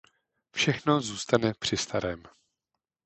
Všechno 0.55 1.01
zůstane 1.01 1.53
při 1.59 1.77
starém. 1.77 2.23